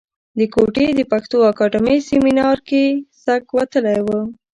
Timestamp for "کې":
2.67-2.83